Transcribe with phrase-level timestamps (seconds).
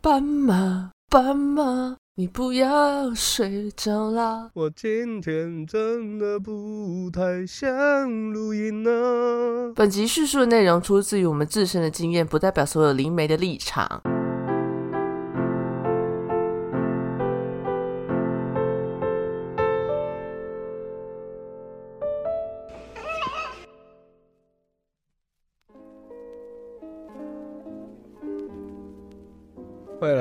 [0.00, 4.48] 斑马，斑马，你不要睡着啦。
[4.54, 7.68] 我今天真的不太想
[8.32, 9.72] 录音呢。
[9.74, 14.00] 本集叙述的内容出自于我们自身的经验，不代表所有灵媒的立场。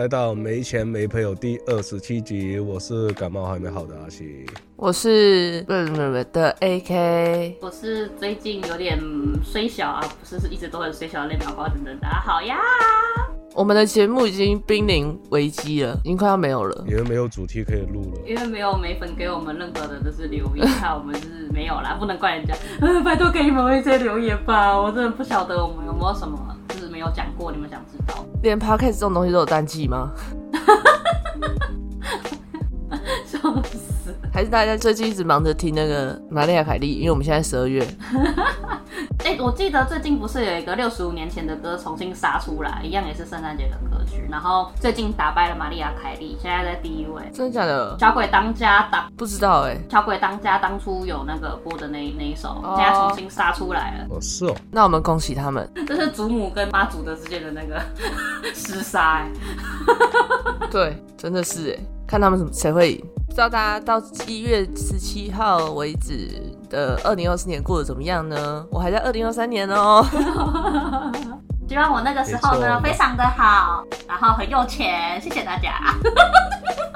[0.08, 4.46] 来到没钱没朋友第二十七集，我是感冒还没好的阿西。
[4.78, 8.98] 我是不不不的 AK，我是最近有点
[9.44, 11.94] 虽小啊，不是是一直都很虽小的那苗瓜等等。
[12.00, 12.56] 大家好呀！
[13.54, 16.86] 我们的节目已经濒临危机了，已经快要没有了。
[16.88, 22.56] 因为没有主题可以录了，因为没有美粉给我们任何的就是留言，害我们就是没有啦，不能怪人家。
[22.80, 26.57] 呃，拜托给你们一些留言吧，我真的不晓得我们有没有什么就是
[26.98, 28.26] 没有讲过，你们想知道？
[28.42, 30.12] 连 podcast 这种东西都有淡季吗？
[33.24, 34.16] 笑死！
[34.34, 36.94] 还是大家最近一直忙着听那个玛丽亚凯莉？
[36.94, 37.88] 因为我们现在十二月，
[39.28, 47.22] 哎、我记得最近不是有一个六十五年前的歌重新杀出来，一样也是圣诞节的歌曲，然后最近打败了玛丽亚凯莉，现在在第一位。
[47.34, 47.98] 真的假的？
[48.00, 54.08] 小鬼当家当不知道哎、小鬼当家当初有那个播的那那一首，哦现在重新杀出来了。
[54.10, 55.70] 哦是哦，那我们恭喜他们。
[55.86, 57.82] 这是祖母跟妈祖的之间的那个
[58.56, 59.32] 厮杀、哎，
[60.72, 63.06] 对，真的是哎，看他们什么谁会赢。
[63.28, 68.66] 不知道大家到一月十七号为止的二零二四年过得怎么样呢？
[68.72, 70.06] 我还在二零二三年哦。
[71.68, 75.80] 希望我那个时候呢非常的好，然后很有钱，谢谢大家。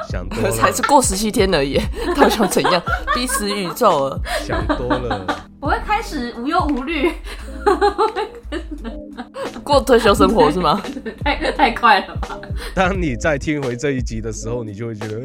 [0.10, 1.78] 想多了，才是过十七天而已，
[2.16, 2.82] 到底想怎样？
[3.14, 4.20] 逼死宇宙了。
[4.42, 5.26] 想多了。
[5.60, 7.14] 我会开始无忧无虑，
[9.64, 10.81] 过退休生活是吗？
[11.23, 12.40] 太太快了吧？
[12.73, 15.16] 当你再听回这一集的时候，你就会觉得，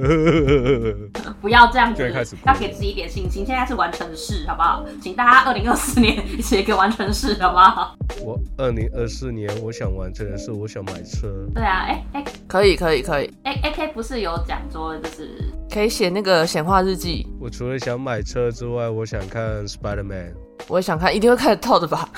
[1.25, 3.45] 呃不要这样子就会开始，要给自己一点信心。
[3.45, 4.85] 现在是完成式，好不好？
[5.03, 7.97] 请大家二零二四年一起给完成式，好不好？
[8.23, 11.29] 我二零二四年我想完成的是，我想买车。
[11.55, 15.31] 对啊，哎哎可以，可以，可以，哎，A K 不是有讲说就是
[15.73, 17.27] 可以写那个显化日记。
[17.41, 20.35] 我除了想买车之外，我想看 Spider Man。
[20.69, 22.09] 我也想看，一定会看得到的吧？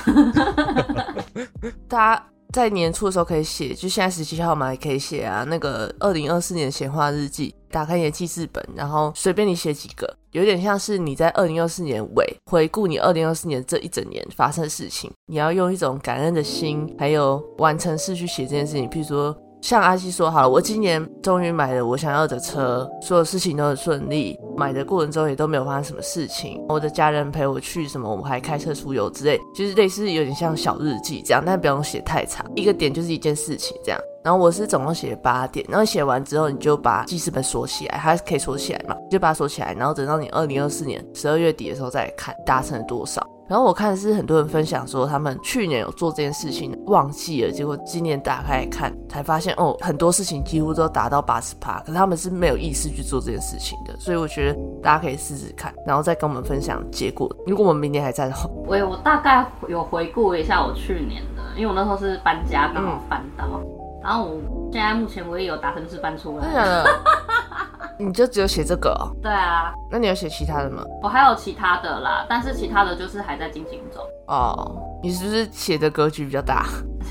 [1.88, 5.44] 大家在年初的时候可以写，就现在十七号嘛，也可以写啊。
[5.48, 18.88] 那个二零二四年闲话日记，打开你的记事本，然后随便你写几个，有点像是你在二零二四年尾回顾你二零二四年这一整年发生的事情，你要用一种感恩的心，还有完成式去写这件事情。
[18.88, 34.00] 譬如说，像阿西说好了，我今年终于买了我想要的车，所有事情都很顺利，买的过程中也都没有发生什么事情，我的家人陪我去什么，我们还开车出游之类，就是类似有点像小日记这样，但不用写太长，一个点就是一件事情这样。
[34.24, 43.26] 然后我是总共写了八点，然后写完之后你就把记事本锁起来，它可以锁起来嘛，就把它锁起来，然后等到你二零二四年十二月底的时候再看达成了多少。
[43.48, 53.96] 然后我看是很多人分享说，他们去年有做这件事情，忘记了，结果今年打开看，才发现哦，很多事情几乎都达到八十趴，可是他们是没有意识去做这件事情的。
[53.98, 57.28] 所以我觉得大家可以试试看，然后再跟我们分享结果。
[57.46, 63.60] 如果我们明年还在的话，我我大概有回顾一下我去年的，因为我那时候是搬家刚好搬到，
[64.02, 66.52] 然后我现在目前我也有达成是搬出来。
[66.52, 66.86] 的？
[68.00, 69.10] 你就只有写这个哦？
[69.20, 70.84] 对啊，那你有写其他的吗？
[71.02, 74.00] 我还有其他的啦，但是其他的就是还在进行中。
[74.28, 76.64] 哦，你是不是写的格局比较大？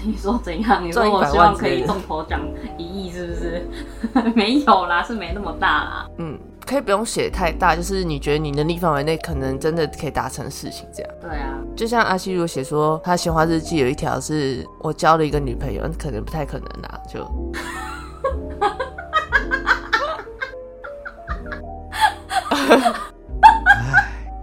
[0.05, 0.83] 你说怎样？
[0.85, 2.39] 你说我希望可以中头奖
[2.77, 3.67] 一亿，是不是？
[4.35, 6.07] 没有啦，是没那么大啦。
[6.17, 11.11] 嗯，可以不用写太大，就是你觉得你能力范围内可能真的可以达成的事情，这样。
[11.21, 17.19] 对啊，就像阿西如果写说他鲜花日记有一条是我交了一个女朋友，可能不太可能啦，就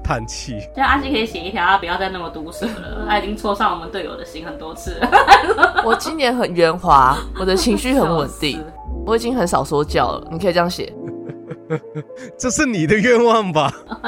[0.05, 8.63] 叹气，就阿西可以写一条，他不要再那么毒舌了，他已经戳伤我们队友的心很多次了， 我今年很圆滑，我的情绪很稳定
[9.07, 10.93] 我已经很少说教了，你可以这样写。
[12.39, 13.73] 这是你的愿望吧？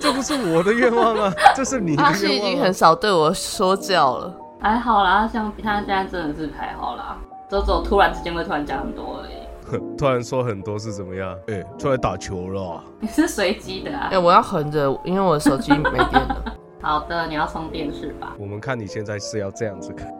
[0.00, 2.40] 这不是我的愿望啊，这是你的阿西已。
[2.40, 4.34] 经很少对我说教了。
[4.60, 7.16] 还好啦，像他现在真的是还好啦，
[7.48, 9.32] 都只有突然之间会突然讲很多而已。
[9.96, 11.36] 突然说很多是怎么样？
[11.48, 14.18] 哎、出来打球了啊、 你是随机的啊哎、？
[14.18, 16.44] 我要横着，因为我的手机没电了。
[16.82, 18.34] 好的，你要充电是吧？
[18.38, 20.12] 我们看你现在是要这样子看。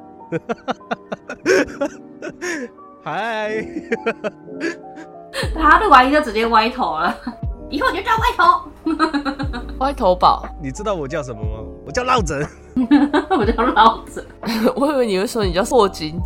[3.04, 3.66] 嗨，
[5.54, 7.14] 他录完音就直接歪头了，
[7.68, 8.70] 以后你就叫歪头。
[9.78, 11.64] 歪头宝，你知道我叫什么吗？
[11.84, 12.46] 我叫落枕。
[13.30, 14.24] 我叫老者。
[14.76, 16.18] 我以为你会说你叫霍金，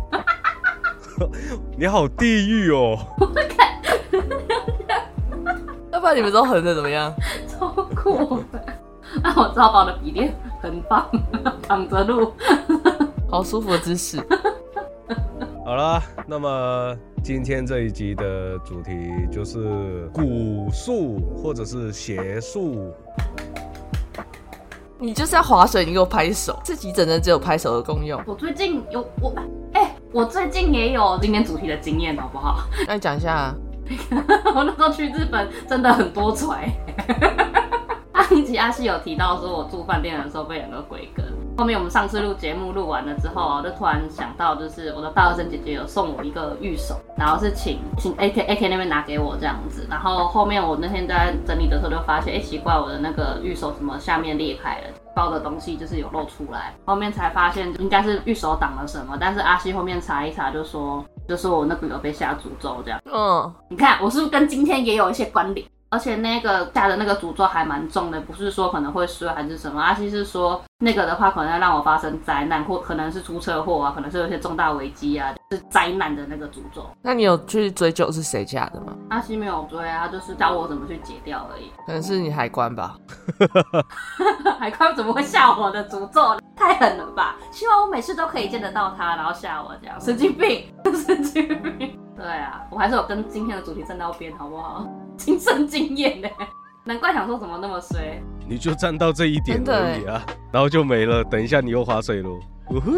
[1.77, 2.97] 你好地狱哦！
[5.91, 7.13] 要不然你们都横的怎么样？
[7.47, 8.63] 超酷的。
[9.23, 11.09] 那我知道把我的笔电很棒，
[11.67, 12.31] 躺着录。
[13.29, 14.21] 好舒服的姿势。
[15.65, 18.91] 好啦，那么今天这一集的主题
[19.31, 22.93] 就是古术或者是邪术。
[24.99, 26.57] 你就是要划水，你给我拍手。
[26.63, 28.21] 这集整的只有拍手的功用。
[28.25, 29.43] 我最近有我，哎、
[30.17, 32.63] 我最近也有今天主题的经验，好不好？
[32.87, 33.55] 那你讲一下啊，
[34.55, 36.67] 我那时候去日本真的很多揣。
[38.27, 41.23] 上一集阿西有提到说，我住饭店的时候被两个鬼跟。
[41.55, 49.85] 后面我们上次录节目录完了之后，我就突然想到，就是我的大学生姐姐有送我一个玉手，然后是请请 A K A K 那边拿给我这样子。
[49.87, 54.87] 然后后面我那天在整理的时候就发现，哎、奇怪，我的那个玉手怎么下面裂开了？
[55.17, 63.01] 包的东西就是有露出来，后面才发现应该是玉手挡了什么，但是阿西后面查一查就说，就说我那个有被下诅咒这样。
[63.11, 65.67] 嗯，你看，我是不是跟今天也有一些关联？
[65.89, 69.81] 而且那个下的那个诅咒还蛮重的，不是说可能会衰还是什么。
[69.81, 76.87] 阿西是说那个的话，可能要让我发生灾难，或可能是出车祸啊，可能是有一些重大危机啊，是灾难的那个诅咒。
[77.01, 78.95] 那你有去追究是谁下的吗？
[79.09, 81.71] 阿西没有追啊，他就是教我怎么去解掉而已。
[81.87, 82.95] 可能是你海关吧。
[84.59, 86.39] 海关怎么会下我的诅咒？
[86.55, 87.35] 太狠了吧！
[87.51, 91.99] 希望我每次都可以见得到他，然后吓我这样，神经病，神经病。
[92.15, 94.85] 对啊，我还是有跟今天的主题站到边，好不好？
[95.17, 96.29] 亲身经验呢，
[96.83, 98.21] 难怪想说怎么那么衰。
[98.49, 100.21] 你就站到这一点而已啊，
[100.57, 101.23] 然后就没了。
[101.25, 102.39] 等一下你又划水喽，
[102.71, 102.91] 呜呼，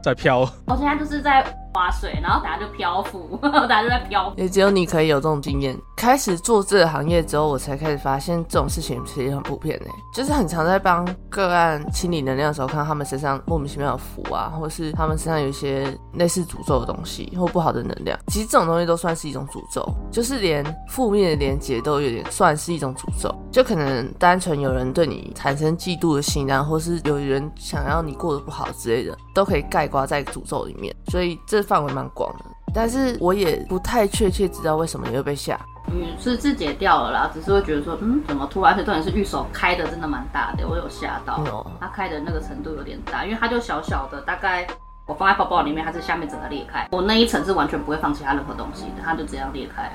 [0.00, 0.48] 在飘。
[0.68, 1.42] 我现在就是在
[1.72, 4.36] 划水，然后等下就漂浮， 等下就在漂浮。
[4.40, 5.76] 也只有你可以有这种经验。
[5.96, 18.18] 开始做这个行业之后，我才开始发现这种事情其实很普遍呢，就是很常在帮个案清理能量的时候，看到他们身上莫名其妙的符啊，或是他们身上有一些类似诅咒的东西或不好的能量。
[18.26, 23.34] 其实这种东西都算是一种诅咒，就是连负面的连接都有点算是一种诅咒。
[23.50, 30.94] 就可能单纯有人对你产生嫉妒的心啊，或是有人想要你过得不好之类的，都可以盖刮在诅咒里面。
[31.08, 32.44] 所以这范围蛮广的。
[32.74, 35.58] 但是我也不太确切知道为什么你会被吓。
[35.92, 38.72] 嗯，是自解掉了啦，只是会觉得说，嗯，怎么突然？
[38.72, 41.34] 而且重点是玉手开的真的蛮大的，我有吓到。
[41.44, 44.66] 哦它开的那个程度有点大，因为它就小小的，大概
[45.06, 46.88] 我放在包包里面，它是下面整个裂开。
[46.92, 49.92] 我那一层是完全不会放其他任何东西的，它就这样裂开。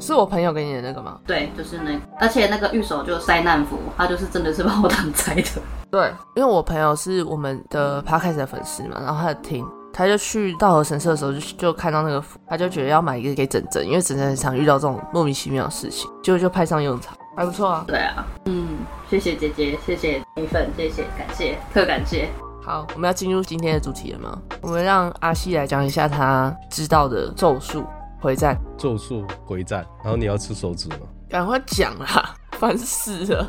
[0.00, 1.18] 是我朋友给你的那个吗？
[1.26, 1.90] 对，就是那
[2.20, 5.60] 而且那个玉手就灾难服，它就是真的是把我 当灾的。
[5.90, 17.84] 对，因为我朋友是我们的 podcast 的粉丝嘛，然后他就听，他就去道和神社的时候就就看到那个符，他就觉得要买一个给整整，因为整整很常遇到这种莫名其妙的事情，结果就派上用场，还不错啊。
[17.86, 18.78] 对啊，嗯，
[19.10, 22.28] 谢谢姐姐，谢谢米粉，谢谢，感谢，特感谢。
[22.62, 24.38] 好，我们要进入今天的主题了吗？
[24.60, 27.84] 我们让阿西来讲一下他知道的咒术
[28.20, 30.96] 回战，咒术回战，然后你要吃手指吗？
[31.28, 33.46] 赶快讲啦，烦死了。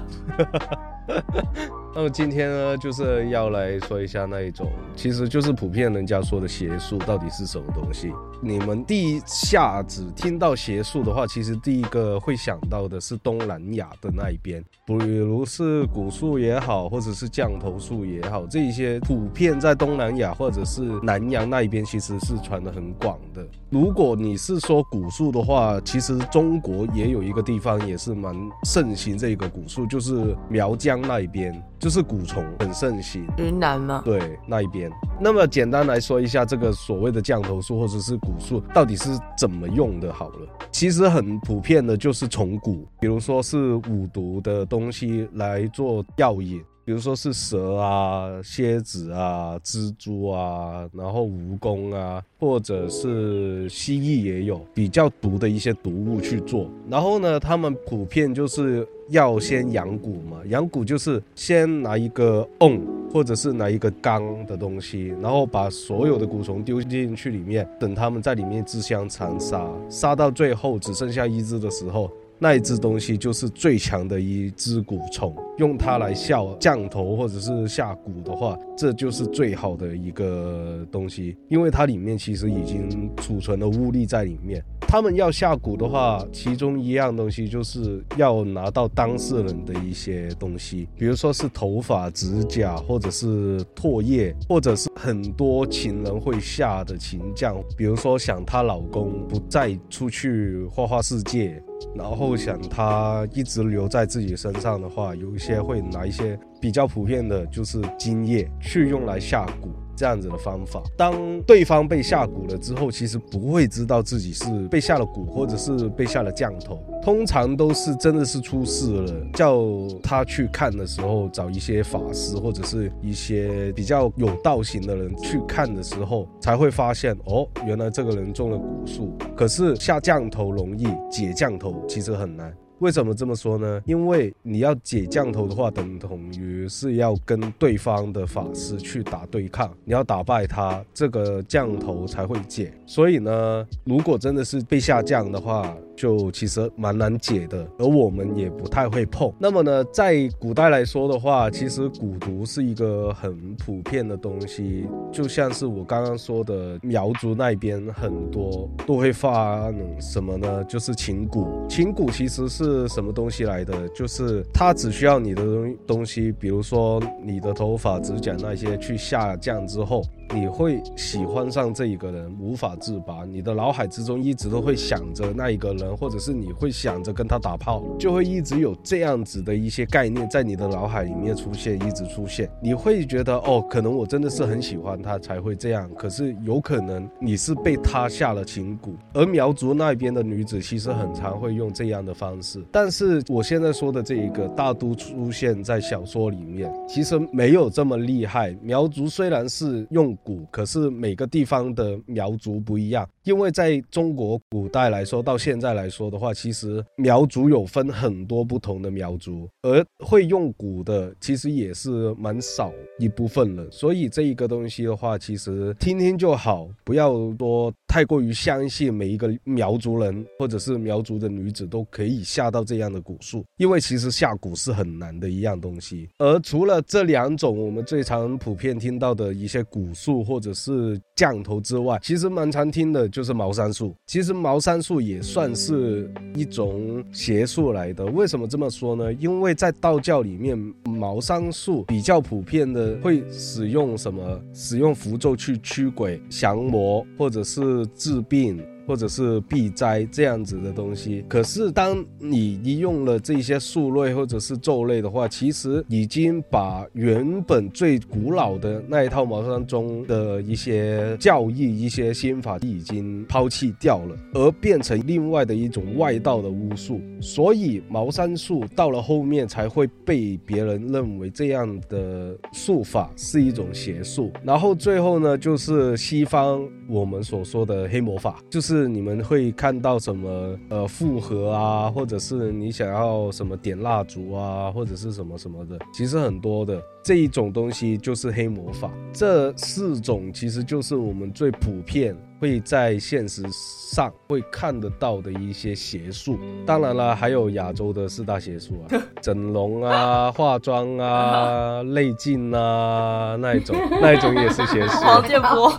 [1.96, 8.12] 那么今天呢，就是要来说一下那一种，其实就是普遍人家说的邪术到底是什么东西。
[8.42, 23.46] 你们第一下子听到邪术的话，其实第一个会想到的是东南亚的那一边，比如是蛊术也好，或者是降头术也好，这一些普遍在东南亚或者是南洋那一边其实是传的很广的。
[23.70, 33.26] 如果你是说蛊术的话，其实中国也有一个地方也是蛮盛行这个蛊术，就是苗疆那一边，就是蛊虫很盛行。
[33.38, 34.02] 云南吗？
[34.04, 40.12] 对那一边，那么简单来说一下，这个所谓的降头术或者是蛊术到底是怎么用的？
[40.12, 46.62] 好了，其实很普遍的就是从蛊，比如说是五毒的东西来做药引。
[46.90, 56.68] 比如说是蛇啊、蝎子啊、蜘蛛啊，然后蜈蚣啊，或者是蜥蜴也有比较毒的一些毒物去做。
[56.90, 62.82] 然后呢，他们普遍就是要先养蛊嘛，养蛊就是先拿一个瓮
[63.14, 72.10] 或者是拿一个缸的东西，然后把所有的蛊虫丢进去里面，等它们在里面自相残杀，杀到最后只剩下一只的时候。
[72.42, 84.64] 那一只东西就是最强的一只蛊虫，用它来下降头或者是下蛊的话，这就是最好的一个东西，因为它里面其实已经储存了巫力在里面。
[84.88, 101.62] 他们要下蛊的话，其中一样东西就是要拿到当事人的一些东西，比如说是头发、指甲，或者是唾液，或者是很多情人会下的情将，比如说想她老公不再出去花花世界。
[101.96, 109.70] 然后想他一直留在自己身上的话，有一些会拿一些比较普遍的，就是精液去用来下蛊。
[110.00, 116.82] 这样子的方法，当对方被下蛊了之后，其实不会知道自己是被下了蛊，或者是被下了降头。
[117.04, 119.62] 通常都是真的是出事了，叫
[120.02, 129.18] 他去看的时候，找一些法师或者是一些比较有道行的人去看的时候，才会发现哦，原来这个人中了蛊术。
[129.36, 132.54] 可是下降头容易，解降头其实很难。
[132.80, 133.82] 为什么这么说呢？
[133.86, 142.74] 因为你要解降头的话，等同于是要跟对方的法师去打对抗，你要打败他，这个降头才会解。
[142.86, 149.30] 所以呢，如果真的是被下降的话，就其实蛮难解的，而我们也不太会碰。
[149.38, 160.64] 那么呢，在古代来说的话，其实蛊毒是一个很普遍的东西，就像是我刚刚说的，苗族那边很多都会发什么呢？
[160.64, 161.46] 就是情蛊。
[161.68, 163.90] 情蛊其实是什么东西来的？
[163.90, 170.02] 就是它只需要你的东东西，比如说你的头发、指甲那些去下降之后。
[170.34, 173.26] 你会喜欢上这一个人，无法自拔。
[173.26, 182.48] 你的脑海之中一直都会想着那一个人，或者是你会想着跟他打炮，就会一直有这样子的一些概念在你的脑海里面出现，一直出现。
[182.62, 185.90] 你会觉得哦，可能我真的是很喜欢他才会这样。
[185.96, 188.92] 可是有可能你是被他下了情蛊。
[189.14, 192.64] 而苗族那边的女子其实很常会用这样的方式。
[192.72, 198.56] 但是我现在说的这一个大都出现在小说里面，其实没有这么厉害。
[198.62, 200.16] 苗族虽然是用。
[200.24, 213.70] 谷，可是每个地方的苗族不一样，因为在中国古代来说，到现在来说的话，其实苗族有分很多不同的苗族，而会用蛊的其实也是蛮少一部分了。
[213.70, 226.10] 所以这一个东西的话，其实听听就好，不要多太过于相信每一个苗族人或者是苗族的女子都可以下到这样的蛊术，因为其实下蛊是很难的一样东西。
[226.18, 230.24] 而除了这两种我们最常普遍听到的一些蛊术。
[230.30, 233.94] 或者是降头之外，其实蛮常听的就是茅山术。
[234.08, 238.06] 其实茅山术也算是一种邪术来的。
[238.06, 239.12] 为什么这么说呢？
[239.12, 244.42] 因为在道教里面，茅山术比较普遍的会使用什么？
[244.54, 248.66] 使用符咒去驱鬼、降魔，或者是治病。
[248.90, 267.00] 或者是避灾这样子的东西，可是当你一用了这些术类或者是咒类的话，其实已经把原本最古老的那一套茅山中的一些教义、一些心法已经抛弃掉了，而变成另外的一种外道的巫术。
[267.22, 274.32] 所以茅山术到了后面才会被别人认为这样的术法是一种邪术。
[274.44, 278.90] 然后最后呢，就是西方我们所说的黑魔法，就是。
[278.90, 288.92] 你们会看到什么呃复合啊，或者是你想要什么点蜡烛啊，或者是什么什么的，其实很多的这一种东西就是黑魔法。
[289.14, 296.40] 这四种其实就是我们最普遍会在现实上会看得到的一些邪术。
[296.66, 305.02] 当然了，还有亚洲的四大邪术啊， 整容啊、 化妆啊、 内镜啊那一种，那一种也是邪术。
[305.04, 305.72] 王建波。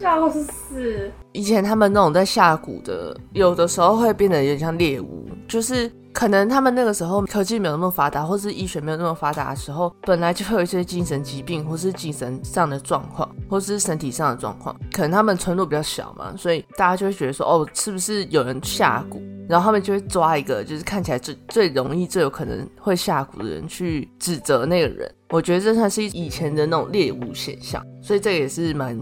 [0.00, 1.10] 笑死！
[1.32, 14.74] 以前他们那种在下蛊的，有的时候会变得有点像猎物，就是可能他们那个时候科技没有那么发达，或是医学没有那么发达的时候，本来就会有一些精神疾病，或是精神上的状况，或是身体上的状况。
[14.94, 19.20] 可能他们村落比较小嘛，所以大家就会觉得说，哦，是不是有人下蛊？
[19.46, 25.14] 然后他们就会抓一个，就是看起来最最容易、最有可能会下蛊的人去指责那个人。
[25.28, 28.98] 我觉得这算是以前的那种猎物现象，所以这也是蛮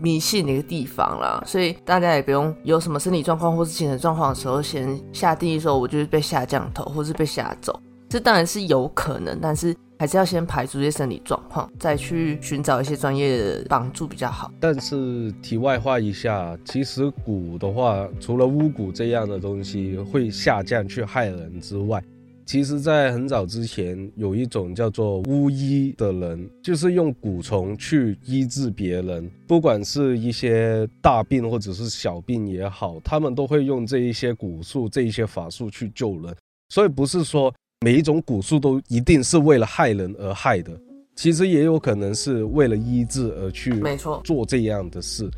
[0.00, 1.42] 迷信的一个地方啦。
[1.46, 7.78] 所以大家也不用有什么身体状况或是精神状况的时候，先下定义说我就是被下降头或是被吓走。
[8.08, 14.52] 这当然是有可能，但是还是要先排除这些生理状况，再去寻找一些专业的帮助比较好。
[14.60, 22.00] 但是题外话一下，其实蛊的话，除了巫蛊这样的东西会下降去害人之外，
[22.46, 36.36] 其实，在很早之前，有一种叫做巫医的人，就是用蛊虫去医治别人，不管是一些大病或者是小病也好，他们都会用这一些蛊术、这一些法术去救人。
[36.68, 40.78] 所以，不是说每一种蛊术都一定是为了害人而害的，
[41.16, 45.30] 其实也有可能是为了医治而去，没错，做这样的事。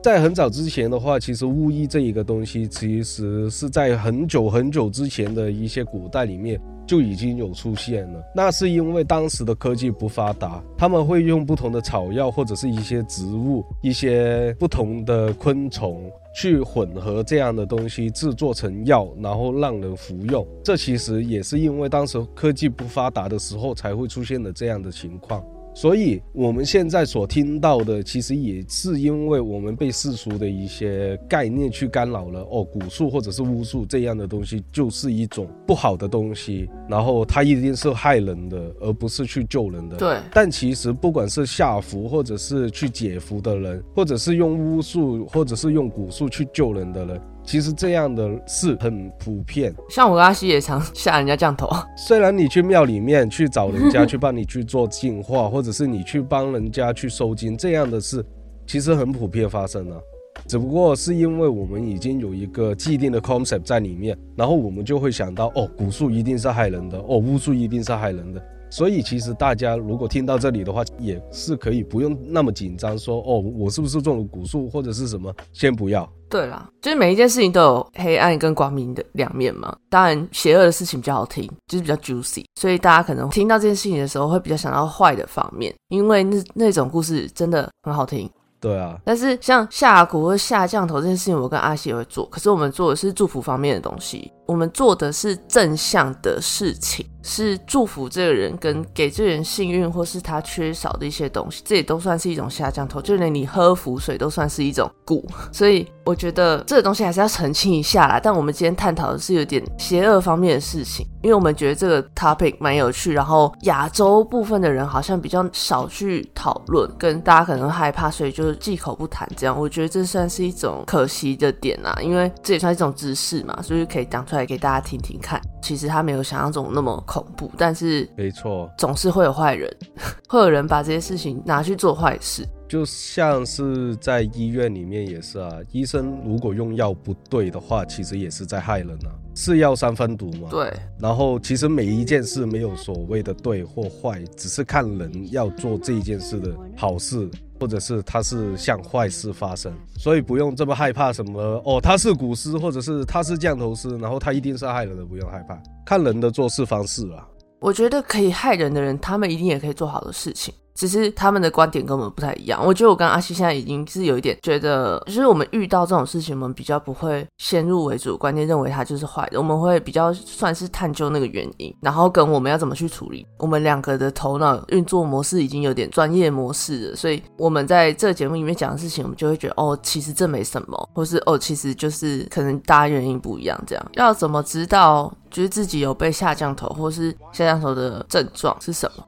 [0.00, 8.22] 在很早之前的话，其实巫医这一个东西，其实是在很久很久之前的一些古代里面，就已经有出现了。
[8.34, 20.46] 那是因为当时的科技不发达，他们会用不同的草药或者是一些植物、一些不同的昆虫去混合这样的东西制作成药，然后让人服用。
[20.62, 25.44] 这其实也是因为当时科技不发达的时候才会出现的这样的情况。
[25.80, 32.40] 所以，我们现在所听到的，其实也是因为我们被世俗的一些概念去干扰了。
[32.50, 39.96] 哦，蛊术或者是巫术这样的东西，就是一种不好的东西，然后它一定是害人的，而不是去救人的。
[39.96, 40.18] 对。
[40.32, 47.20] 但其实，不管是下符，或者是去解符的人，或者是用巫术，或者是用蛊术去救人的人。
[47.48, 51.66] 其实这样的事很普遍，像我阿西也常吓人家降头。
[51.96, 58.22] 虽然你去庙里面去找人家去帮你去做净化，或者是你去帮人家去收金，这样的事
[58.66, 59.98] 其实很普遍发生了。
[60.46, 68.42] 只不过是因为我们已经有一个既定的 concept 在里面，然后我们就会想到，哦，蛊术一定是害人的，哦，巫术一定是害人的。
[68.68, 75.34] 所以其实大家如果听到这里的话，也是可以不用那么紧张，说哦，我是不是中了蛊术或者是什么？
[75.54, 76.06] 先不要。
[76.28, 79.74] 对啦，就是每一件事情都有黑暗跟光明的两面嘛。
[79.88, 88.30] 当然，邪恶的事情比较好听，就是比较 juicy，所以大家可能听到这件事情的时候，会比较想到坏的方面，因为那那种故事真的很好听。
[88.60, 97.06] 对啊，但是像下蛊或下降头这件事情，我跟阿西也会做，可是我们做的是祝福方面的东西，我们做的是正向的事情。
[97.20, 105.22] 是祝福这个人，跟给这个人幸运，或是他缺少的一些东西，这也都算是一种下降头，就连你喝符水都算是一种蛊。
[105.52, 108.18] 所以我觉得这个东西还是要澄清一下啦。
[108.22, 119.28] 但我们今天探讨的是有点邪恶方面的事情，因为我们觉得这个 topic 蛮有趣，然后亚洲部分的人好像比较少去讨论，跟大家可能害怕，所以就是忌口不谈。
[119.36, 125.40] 这样我觉得这算是一种可惜的点啊，因为这也算一种知识嘛，所以可以讲出来给大家听听看。
[125.60, 129.70] 其实他没有想象中那么恐怖，但是没错，总是会有坏人，
[130.28, 132.46] 会有人把这些事情拿去做坏事。
[132.68, 140.48] 就像是在医院里面也是啊，医生如果用药不对的话，其实也是在害人啊，是药三分毒嘛。
[140.50, 140.70] 对。
[140.98, 147.28] 然后其实每一件事没有所谓的对或坏，只是看人要做这一件事的好事。
[147.58, 157.26] 或者是他是向坏事发生，所以不用这么害怕什么哦，他是古师，或者是他是降头师，然后他一定是害人的，不用害怕，看人的做事方式啊。
[157.60, 160.54] 我觉得可以害人的人，他们一定也可以做好的事情。
[160.78, 162.64] 只是他们的观点跟我们不太一样。
[162.64, 173.26] 我觉得我跟阿西现在已经是有一点觉得，就是我们遇到这种事情，我们比较不会先入为主观念认为他就是坏的，我们会比较算是探究那个原因，然后跟我们要怎么去处理。
[173.40, 183.60] 我们两个的头脑运作模式已经有点专业模式了，所以我们在这个节目里面讲的事情，我们就会觉得哦，其实这没什么，或是哦，其实就是可能大家原因不一样。
[183.66, 189.04] 这样要怎么知道就是自己有被下降头，或是下降头的症状是什么？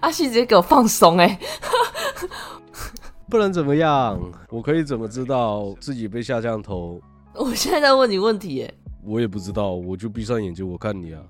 [0.00, 1.38] 阿西直接给我放松哎，
[3.30, 4.20] 不能怎么样？
[4.50, 7.00] 我可以怎么知道自己被下降头？
[7.34, 11.22] 我现在在问你问题哎，我也不知道，我就闭上眼睛，我看你啊。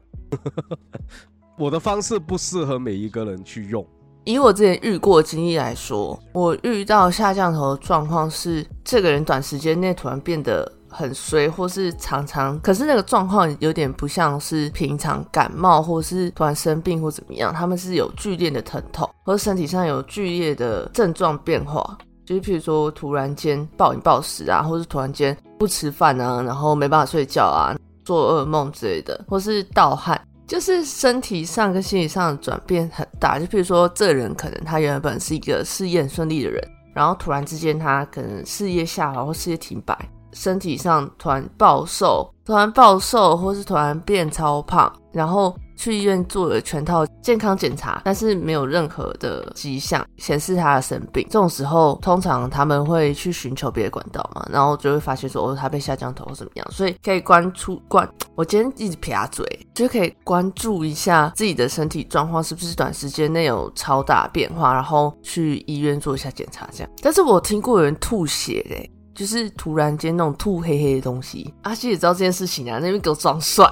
[1.58, 3.86] 我的方式不适合每一个人去用。
[4.24, 10.70] 以我之前遇过经历来说，我遇到下降头的状况是，这个人短时间内突然变得。
[10.98, 33.38] 很衰，或是常常，可是那个状况有点不像是平常感冒，或是突然生病或怎么样，他们是有剧烈的疼痛，或者身体上有剧烈的症状变化，就是譬如说突然间暴饮暴食啊，或是突然间不吃饭啊，然后没办法睡觉啊，做噩梦之类的，或是盗汗，就是身体上跟心理上的转变很大。
[33.38, 36.60] 就譬如说，这人可能他原本是一个事业顺利的人，
[36.92, 39.96] 然后突然之间他可能事业下滑或事业停摆。
[40.32, 51.24] 身体上突然暴瘦，突然暴瘦，或是突然变超胖，然后去医院做了全套健康检查，但是没有任何的迹象显示他生病。
[51.30, 58.08] 这种时候，通常他们会去寻求别的管道嘛，然后就会发现说，哦，他被下降头或怎么样，所以可以关注关。
[58.34, 66.90] 我今天一直撇嘴，就可以关注一下自己的身体状况是不是短时间内有超大变化，然后去医院做一下检查，这样。
[67.02, 68.90] 但是我听过有人吐血嘞。
[69.18, 73.68] 就是突然间那种吐黑黑的东西，阿西也知道这件事情啊，那边给我装蒜，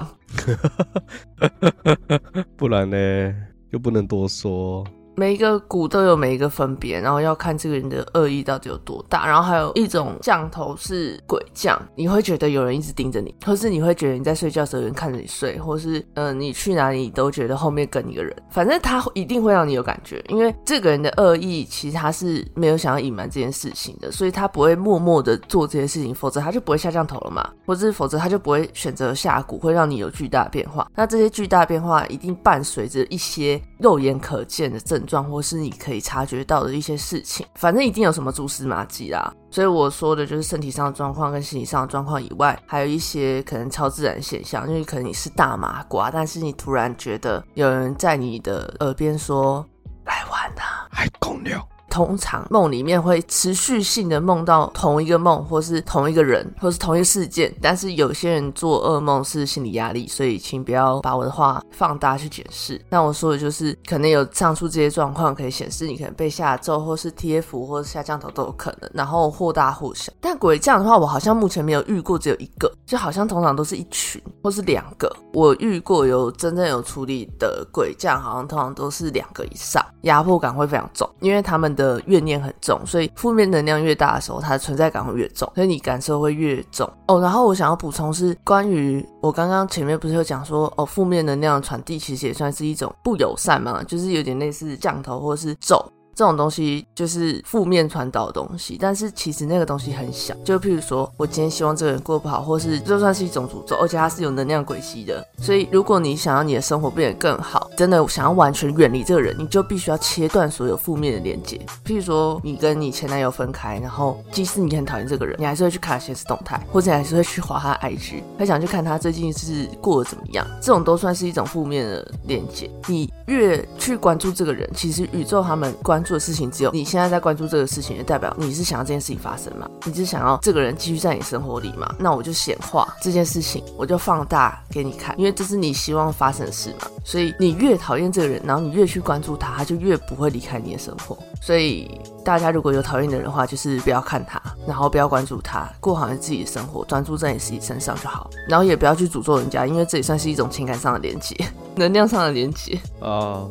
[2.57, 3.33] 不然呢
[3.69, 4.83] 又不能多说。
[5.19, 9.25] 每一个蛊都有每一个分别，然后要看这个人的恶意到底有多大。
[9.25, 30.87] 然后还有一种降头是鬼降，你会觉得有人一直盯着你，或是你会觉得你在睡觉的时候有人看着你睡，或是嗯、呃你去哪里都觉得后面跟一个人，反正他一定会让你有感觉，因为这个人的恶意其实他是没有想要隐瞒这件事情的，所以他不会默默的做这些事情，否则他就不会下降头了嘛，或者是否则他就不会选择下蛊，会让你有巨大的变化。
[30.95, 39.33] 那这些巨大变化一定伴随着一些肉眼可见的症状，或是你可以察觉到的一些事情，反正一定有什么蛛丝马迹啦。
[39.49, 49.65] 所以我说的就是身体上的状况跟心理上的状况以外，还有一些可能超自然现象，因为可能你是大麻瓜，但是你突然觉得有人在你的耳边说
[50.05, 57.53] 来玩呐、还公了，通常梦里面会持续性的梦到同一个梦，或是同一个人，或是同一个事件。
[57.61, 62.79] 但是有些人做噩梦是心理压力，所以请不要把我的话放大去解释。
[62.89, 70.11] 那我说的就是，可能有上述这些状况可以显示你可能被下咒，或是贴符，或是下降头都有可能，然后或大或小。
[70.19, 75.11] 但鬼将的话，我好像目前没有遇过只有一个，就好像通常都是一群或是两个。
[75.33, 87.21] 我遇过有真正有处理的鬼将，好像通常都是两个以上，压迫感会非常重，因为他们的怨念很重，所以负面能量越大的时候，它的存在感会越重，所以你感受会越重哦。
[87.21, 95.81] 然后我想要补充是关于我刚刚前面不是有讲说哦，负面能量传递其实也算是一种不友善嘛，就是有点类似降头或是咒。
[96.17, 100.33] 这种东西就是负面传导的东西，但是其实那个东西很小。
[100.43, 105.23] 就譬如说，我今天希望这个人过不好，或是就算是一种诅咒，而且它是有能量轨迹的。
[105.37, 111.61] 所以，如果你想要你的生活变得更好，真的想要完全远离这个人，你就必须要切断所有负面的连接。
[111.85, 120.43] 譬如说，你跟你前男友分开，然后即使你很讨厌这个人，你还是会去看现实动态，或者你还是会去划他 IG，还想去看他最近是过得怎么样。
[120.59, 122.67] 这种都算是一种负面的连接。
[122.87, 129.69] 你越去关注这个人，其实宇宙他们关注的事情只有你现在在关注这个事情，就代表你是想要这件事情发生嘛？
[129.83, 131.93] 你是想要这个人继续在你生活里嘛？
[131.99, 136.87] 那我就显化这件事情，我就放大给你看，因为这是你希望发生的事嘛。
[137.03, 141.17] 所以你越讨厌这个人，然后你越去关注他，他就越不会离开你的生活。
[141.41, 148.29] 所以大家如果有讨厌的人的话，就是不要看他，然后不要关注他，过好你自己的生活，专注在你自己身上就好。
[148.47, 151.35] 然后也不要去诅咒人家，因为这也算是一种情感上的连接，
[151.77, 152.79] 能量上的连接。
[152.99, 153.49] 啊、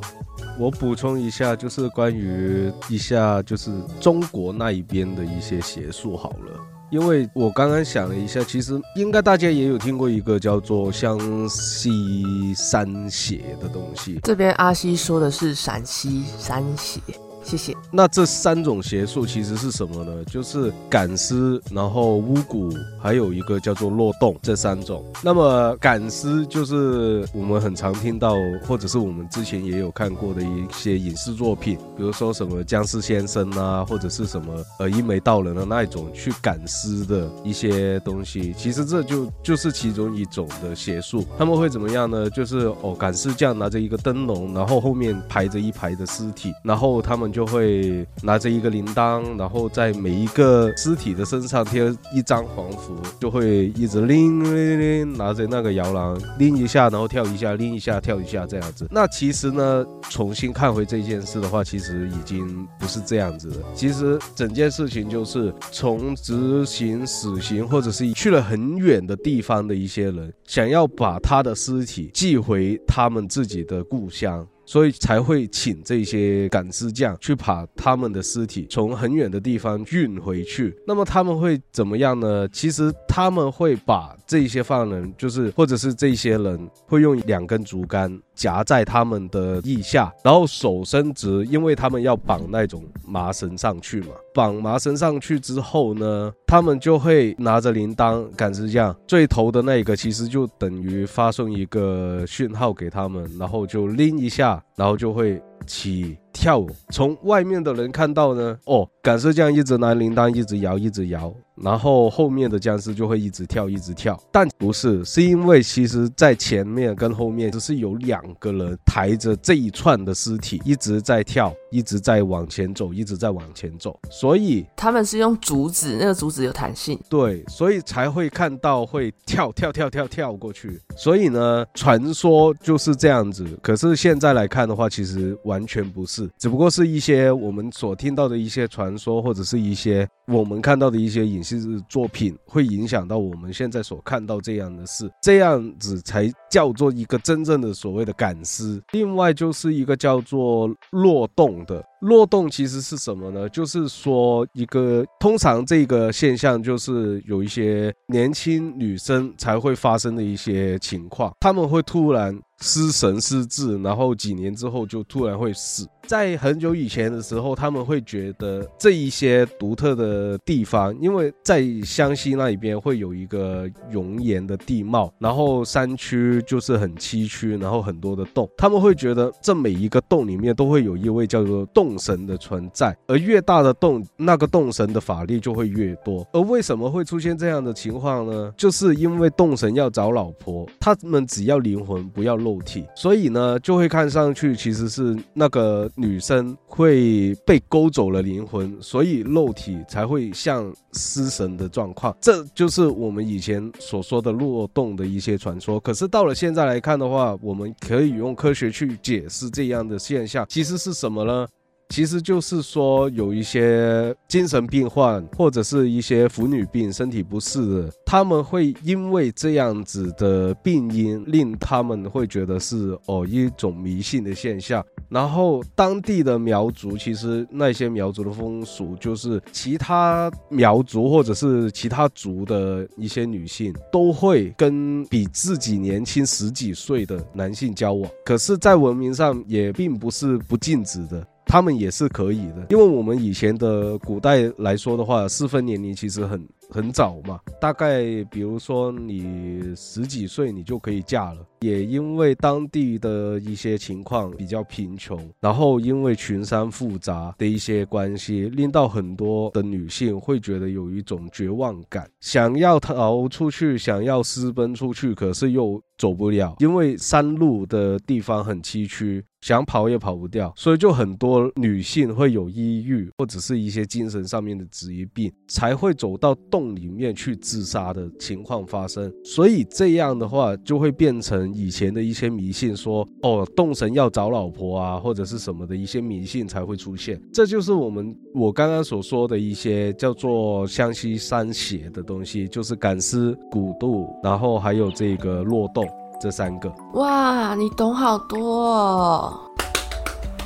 [0.58, 6.60] 我补充一下，就是关于一下就是中国那一边的一些邪术好了。
[6.88, 14.20] 因为我刚刚想了一下，其实应该大家也有听过一个叫做湘西三邪的东西。
[14.22, 17.00] 这边阿西说的是陕西三邪，
[17.46, 17.72] 谢谢。
[17.92, 20.24] 那这三种邪术其实是什么呢？
[20.24, 25.04] 就是赶尸，然后巫蛊，还有一个叫做落洞，这三种。
[25.22, 28.34] 那么赶尸就是我们很常听到，
[28.66, 38.52] 或者是我们之前也有看过的一些影视作品，比如说什么僵尸先生啊，或者是什么呃一眉道人的那一种去赶尸的一些东西。
[38.58, 41.24] 其实这就就是其中一种的邪术。
[41.38, 42.28] 他们会怎么样呢？
[42.28, 58.88] 就是哦赶尸匠拿着一个灯笼，然后后面排着一排的尸体，然后他们就会拿着一个铃铛，然后在每一个尸体的身上贴一张黄符，就会一直拎拎拎，拿着那个摇篮拎一下，然后跳一下，拎一下，跳一下这样子。
[58.90, 63.56] 那其实呢，重新看回这件事的话，其实已经不是这样子了。
[63.74, 74.48] 其实整件事情就是从执行死刑，或者是去了很远的地方的一些人，想要把他的尸体寄回他们自己的故乡。
[74.66, 80.76] 所以才会请这些赶尸匠去把他们的尸体从很远的地方运回去。
[80.86, 82.46] 那么他们会怎么样呢？
[82.48, 94.08] 其实他们会把这些犯人，就是或者是这些人，会用两根竹竿夹在他们的腋下，然后手伸直，因为他们要绑那种麻绳上去嘛。
[94.34, 106.68] 绑麻绳上去之后呢，他们就会拿着铃铛赶尸匠最头的那一个，其实就等于发送一个讯号给他们，然后就拎一下，然后就会起跳舞。
[106.90, 114.20] 从外面的人看到呢，哦，赶尸匠一直拿铃铛一直摇，一直摇，然后后面的僵尸就会一直跳，一直跳。
[114.30, 130.80] 但不是，是因为其实在前面跟后面只是有两个人抬着这一串的尸体一直在跳，一直在往前走，一直在往前走，所以他们是用竹子，那个竹子有弹性，对，所以才会看到会跳跳跳跳跳过去。
[130.96, 133.46] 所以呢，传说就是这样子。
[133.62, 136.28] 可是现在来看的话，其实完全不是。
[136.38, 148.82] 只不过是一些我们所听到的一些传说，或者是一些我们看到的一些影其实作品，会影响到我们现在所看到这样的事，这样子才叫做一个真正的所谓的感思。
[148.90, 151.84] 另外就是一个叫做落洞的。
[152.00, 153.48] 落洞其实是什么呢？
[153.48, 162.36] 就是说，一个通常这个现象就是有一些年轻女生才会发生的一些情况，他们会突然。
[162.60, 165.86] 失神失智，然后几年之后就突然会死。
[166.06, 178.48] 在很久以前的时候，他们会觉得这一些独特的地方，因为在湘西那一边会有一个熔岩的地貌，然后山区就是很崎岖，然后很多的洞。
[178.56, 186.24] 他们会觉得这每一个洞里面都会有一位叫做洞神的存在，而越大的洞，那个洞神的法力就会越多。
[186.32, 188.54] 而为什么会出现这样的情况呢？
[188.56, 192.36] 就是因为洞神要找老婆，他们只要灵魂，不要。
[192.46, 202.16] 肉体，所以呢，就会看上去其实是那个女生会被勾走了灵魂，所以肉体才会像失神的状况。
[202.20, 205.80] 这就是我们以前所说的落洞的一些传说。
[205.80, 211.48] 可是到了现在来看的话，我们可以用科学去解释这样的现象，其实是什么呢？
[211.88, 224.84] 其实就是说，有一些精神病患或者是一些妇女病、身体不适的，他们会因为这样子的病因，令他们会觉得是哦一种迷信的现象。
[225.08, 238.10] 然后当地的苗族，其实那些苗族的风俗，就是其他苗族或者是其他族的一些女性，都会跟比自己年轻十几岁的男性交往。
[238.24, 241.24] 可是，在文明上也并不是不禁止的。
[241.46, 246.46] 他们也是可以的，因为我们以前的古代来说的话，适婚年龄其实很。
[246.68, 251.46] 很早嘛，大概比如说你十几岁，你就可以嫁了。
[251.60, 276.36] 也因为当地的一些情况比较贫穷，然后因为群山复杂的一些关系，令到很多的女性会觉得有一种绝望感，想要逃出去，想要私奔出去，可是又走不了，因为山路的地方很崎岖，想跑也跑不掉，所以就很多女性会有抑郁或者是一些精神上面的职业病，才会走到。
[276.50, 287.20] 洞里面去自杀的情况发生，所以这样的话就会变成以前的一些迷信，说哦，洞神要找老婆啊，或者是什么的一些迷信才会出现。
[287.32, 295.85] 这就是我们我刚刚所说的一些叫做湘西三邪的东西，就是赶尸、古渡，然后还有这个落洞
[296.20, 296.72] 这三个。
[296.94, 299.40] 哇，你懂好多哦。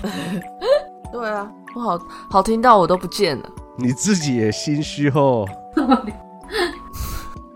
[1.13, 1.99] 对啊，我好
[2.31, 3.49] 好听到我都不见了。
[3.77, 5.45] 你自己也心虚哦。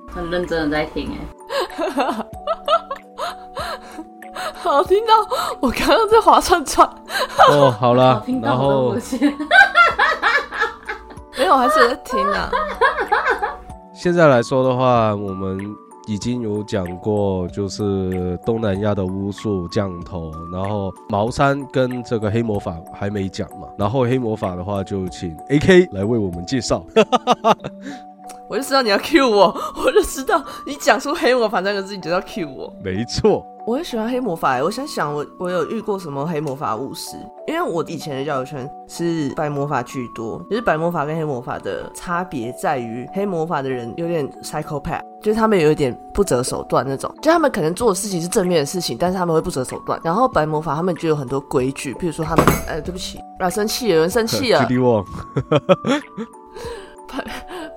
[0.09, 1.27] 很认真的在听哎，
[4.55, 5.12] 好听到
[5.61, 6.88] 我刚刚在划串串。
[7.50, 8.94] 哦，好了，然后
[11.37, 12.48] 没有，还是在听啊。
[13.92, 15.59] 现在来说的话，我们
[16.07, 23.69] 已经有讲过，就是东南亚的巫术降头，然后茅山跟这个黑魔法还没讲嘛。
[23.79, 26.85] 然后黑魔法的话，就请 A K 来为我们介绍。
[28.49, 32.73] 我就知道你要 Q 我，我就知道你讲出黑魔法三个字，你就要 Q 我。
[32.83, 34.62] 没错，我很喜欢黑魔法。
[34.62, 37.16] 我想想，我我有遇过什么黑魔法巫师？
[37.46, 40.38] 因为我以前的交友圈是白魔法居多。
[40.50, 47.11] 就是白魔法跟黑魔法的差别在于，黑魔法的人有点 psychopath，就是他们有一点不择手段那种。
[47.22, 49.98] 就他们可能做的事情是正面的事情，但是他们会不择手段。
[50.05, 52.44] 然后白魔法他们就有很多规矩，比如说他们……
[52.68, 54.66] 哎，对不起，啊，生气，有人生气了。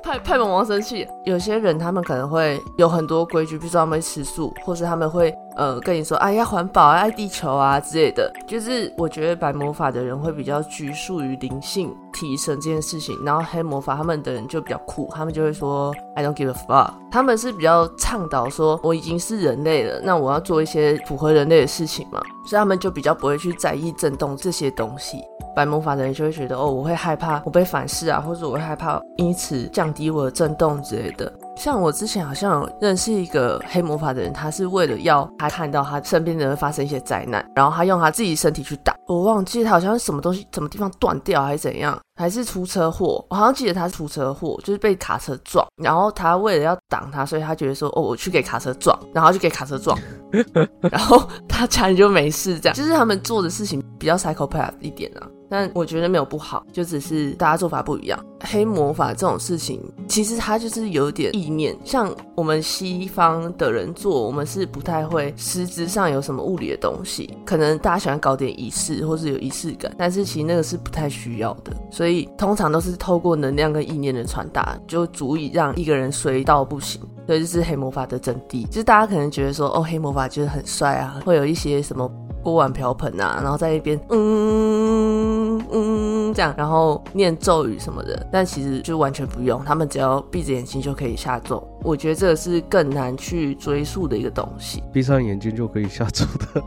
[0.07, 8.31] 派派蒙王生气，有些人他们可能会有很多规矩，比如说他们吃素，或是他们会呃跟你说哎呀环保啊爱地球啊之类的。
[8.47, 16.93] 就是我觉得白魔法的人会比较拘束于灵性提升这件事情，然后黑魔法他们的人就比较酷，他们就会说 I don't give a fuck。
[17.11, 25.21] 他们是比较倡导说我已经是人类了，那我要做一些符合人类的事情嘛，所以他们就比较不会去在意震动这些东西。
[25.55, 31.31] 白魔法的人就会觉得哦，我会害怕我被反噬啊，或者我会害怕因此降低我的震动之类的。
[31.55, 38.95] 像我之前好像有认识一个黑魔法的人，他是为了要他看到他身边的人发生一些灾难，然后他用他自己身体去打。
[39.07, 43.25] 我忘记他好像是什么东西，什么地方断掉还是怎样，还是出车祸。
[43.29, 45.65] 我好像记得他是出车祸，就是被卡车撞。
[45.81, 49.97] 然后他为了要挡他，所以他觉得说哦，我去给卡车撞，然后就给卡车撞，
[50.91, 52.59] 然后他家人就没事。
[52.59, 55.25] 这样就是他们做的事情比较 psychopath 一点啊。
[55.49, 58.19] 但我觉得没有不好，就只是大家做法不一样。
[58.41, 77.01] 黑魔法这种事情，其其实它就是有点意念，像我们西方的人做，我们是不太会实质上有什么物理的东西，可能大家喜欢搞点仪式或是有仪式感，但是其实那个是不太需要的，所以通常都是透过能量跟意念的传达，就足以让一个人衰到不行。
[77.25, 82.09] 所以这是黑魔法的真谛，就是大家可能觉得说，哦，黑魔法就是很帅啊，会有一些什么
[82.47, 91.61] 锅碗瓢盆啊，然后在一边嗯嗯这样，然后念咒语什么的，但其实就完全不用，他们只要闭着眼睛就可以下咒。
[91.81, 94.81] 我觉得这个是更难去追溯的一个东西。
[94.93, 96.63] 闭上眼睛就可以下咒的。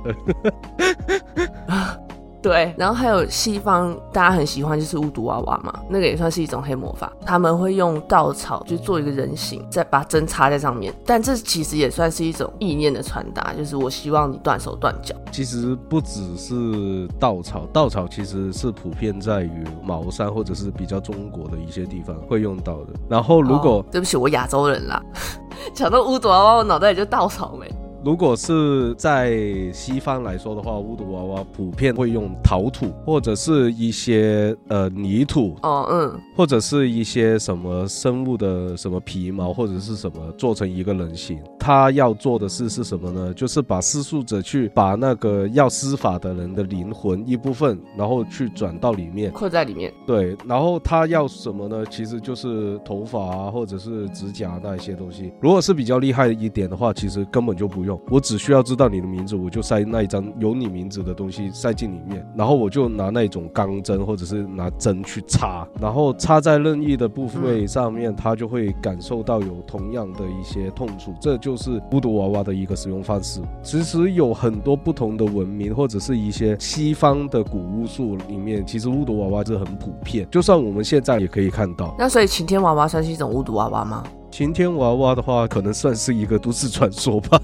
[2.42, 7.12] 对，然后还有西方大家很喜欢就是巫毒娃娃嘛，那个也算是一种黑魔法。
[7.26, 15.14] 他们会用稻草就做一个人形，再把针插在上面，但这其实也算是一种意念的传达，就是我希望你断手断脚。
[15.30, 22.94] 其实不只是稻草，稻草其实是普遍在于茅山或者是比较中国的一些地方会用到的。
[23.08, 25.02] 然后如果对不起，我亚洲人啦，
[25.74, 27.70] 讲到巫毒娃娃，我脑袋里就稻草没。
[28.02, 41.38] 如果是在西方来说的话，巫毒娃娃普遍会用陶土或者是一些呃泥土哦，嗯，或者是一些什么生物的什么皮毛或者是什么做成一个人形。
[41.58, 43.34] 他要做的事是什么呢？
[43.34, 49.92] 就是把施术者去把那个要施法的人的灵魂一部分，然后去转到里面，困在里面。
[50.06, 51.84] 对，然后他要什么呢？
[51.90, 55.30] 其实就是头发啊，或者是指甲那一些东西。
[55.38, 57.89] 如果是比较厉害一点的话，其实根本就不用。
[58.10, 71.14] 我只需要知道你的名字，我就塞那一张有你名字的东西塞进里面，然后我就拿那种钢针或者是拿针去插，然后插在任意的部位上面，它就会感受到有同样的一些痛处。
[71.20, 73.40] 这就是巫毒娃娃的一个使用方式。
[73.62, 81.94] 其实有很多不同的文明或者是一些西方的古巫术里面，其实巫毒娃娃是很普遍，就算我们现在也可以看到。
[81.98, 84.04] 那所以晴天娃娃算是一种巫毒娃娃吗？
[84.30, 87.40] 晴天娃娃的话，可能算是一个都市传说吧。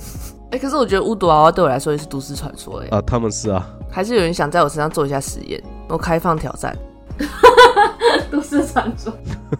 [0.50, 2.78] 哎，可是我觉得巫毒娃娃对我来说也是都市传说。
[2.80, 6.76] 哎，啊，他们是啊，还是有人想在我身上做一下实验，我开放挑战。
[8.30, 9.12] 都市传说，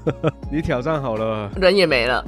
[0.50, 2.24] 你挑战好了，人也没了。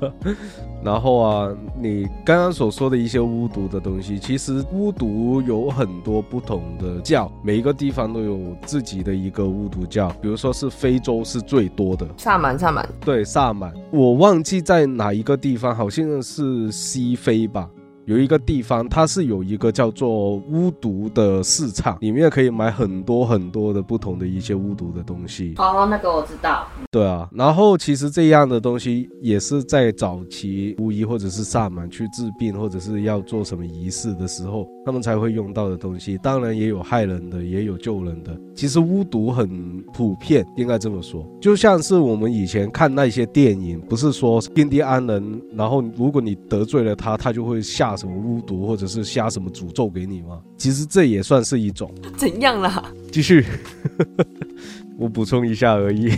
[0.84, 1.48] 然后啊，
[1.80, 10.10] 你刚刚所说的一些巫毒的东西，其实巫毒有很多不同的教，每一个地方都有自己的一个巫毒教。
[10.20, 13.72] 比如说是非洲是最多的，萨满，萨满，对，萨满。
[13.90, 17.68] 我忘记在哪一个地方，好像是西非吧。
[18.06, 25.54] 有一个地方，它是有一个叫做巫毒的市场，里面可以买很多很多的不同的一些巫毒的东西。
[25.56, 26.66] 哦，那个我知道。
[26.90, 36.18] 对啊，然后其实这样的东西也是在早期巫医或者是萨满去治病或者是要做什么仪式的时候，他们才会用到的东西。
[36.18, 38.38] 当然也有害人的，也有救人的。
[38.54, 41.26] 其实巫毒很普遍，应该这么说。
[41.40, 47.93] 就像是我们以前看那些电影，不是说印第安人，然后如果你得罪了他，他就会下。
[47.96, 50.40] 什么巫毒，或者是下什么诅咒给你吗？
[50.56, 51.90] 其实这也算是一种。
[52.16, 52.84] 怎样啦？
[53.12, 53.44] 继续，
[54.98, 56.12] 我补充一下而已。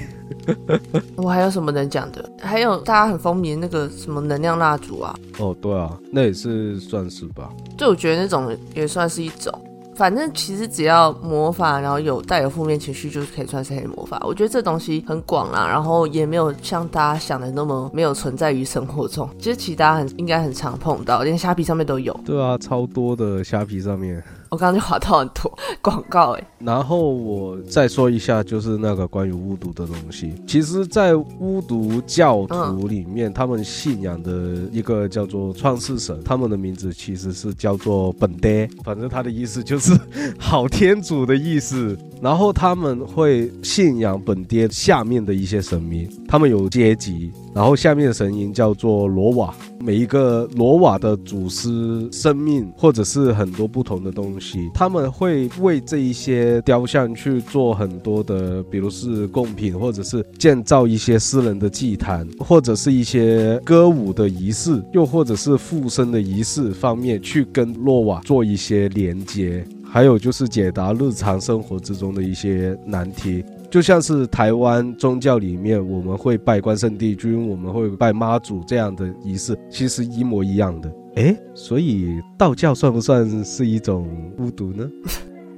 [1.17, 2.31] 我还有什么能讲的？
[2.41, 5.15] 还有大家很风靡那个什么能量蜡烛啊？
[5.39, 7.51] 哦，对啊，那也是算是吧。
[7.77, 9.53] 就我觉得那种也算是一种。
[9.97, 14.21] 反正其实只要魔法，然后有带有负面情绪，就是可以算是黑魔法。
[14.27, 19.29] 我觉得这东西很广啦，然后也没有像大家想的那么没有存在于生活中。
[19.39, 22.15] 其实其他很应该很常碰到，连虾皮上面都有。
[22.25, 24.23] 对啊，超多的虾皮上面。
[24.51, 30.33] 我刚刚就划到很多广告哎，然后我再说一下，就是那个关于巫毒的东西。
[30.47, 34.31] 其实，在巫毒教徒里面，他们信仰的
[34.73, 39.93] 一个叫做创世神，他们的名字其实是叫做本爹，反正他的意思就是
[40.39, 41.97] 好天主的意思。
[42.23, 69.67] 然后他们会信仰本爹下面的一些神明，他们有阶级，然后下面的神明叫做罗瓦，每一个罗瓦的祖师生命或者是很多不同的东西东西，他们会为这一些雕像去做很多的，比如是贡品，或者是建造一些私人的祭坛，或者是一些歌舞的仪式，又或者是附身的仪式方面去跟洛瓦做一些连接。
[69.89, 80.93] 还有就是解答日常生活之中的一些难题，就像是台湾宗教里面我们会拜关圣帝君，我们会拜妈祖这样的仪式，其实一模一样的。
[81.17, 84.07] 哎，所以道教算不算是一种
[84.39, 84.87] 巫毒呢？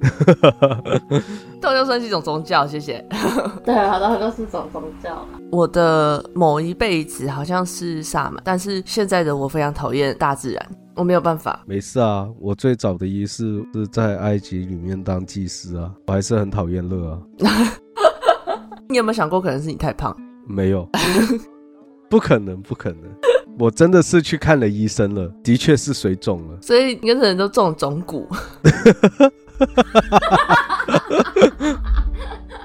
[1.60, 3.04] 道教算是一种宗教，谢谢。
[3.66, 5.26] 对，啊，道教是种宗教。
[5.50, 10.70] 我的某一辈子好像是萨满，但是现在的我非常讨厌大自然。
[10.94, 12.28] 我没有办法，没事啊。
[12.38, 17.20] 我最早的仪式是在埃及里面当祭司啊，我还是很讨厌热啊。
[18.88, 20.16] 你有没有想过，可能是你太胖？
[20.46, 20.88] 没有，
[22.08, 23.02] 不可能，不可能。
[23.58, 26.56] 我真的是去看了医生了，的确是水肿了。
[26.62, 28.28] 所以你跟人都中肿骨。